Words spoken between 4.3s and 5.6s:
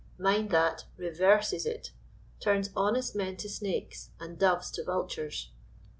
doves to vultures.